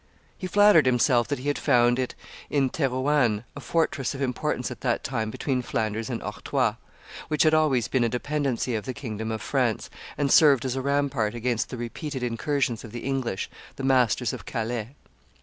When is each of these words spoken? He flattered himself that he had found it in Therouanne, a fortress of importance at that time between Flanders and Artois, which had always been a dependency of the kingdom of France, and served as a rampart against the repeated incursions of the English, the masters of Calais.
He 0.35 0.47
flattered 0.47 0.87
himself 0.87 1.27
that 1.27 1.37
he 1.37 1.47
had 1.47 1.59
found 1.59 1.99
it 1.99 2.15
in 2.49 2.71
Therouanne, 2.71 3.43
a 3.55 3.59
fortress 3.59 4.15
of 4.15 4.21
importance 4.23 4.71
at 4.71 4.81
that 4.81 5.03
time 5.03 5.29
between 5.29 5.61
Flanders 5.61 6.09
and 6.09 6.23
Artois, 6.23 6.73
which 7.27 7.43
had 7.43 7.53
always 7.53 7.87
been 7.87 8.03
a 8.03 8.09
dependency 8.09 8.73
of 8.73 8.85
the 8.85 8.95
kingdom 8.95 9.31
of 9.31 9.43
France, 9.43 9.91
and 10.17 10.31
served 10.31 10.65
as 10.65 10.75
a 10.75 10.81
rampart 10.81 11.35
against 11.35 11.69
the 11.69 11.77
repeated 11.77 12.23
incursions 12.23 12.83
of 12.83 12.91
the 12.93 13.01
English, 13.01 13.47
the 13.75 13.83
masters 13.83 14.33
of 14.33 14.43
Calais. 14.47 14.95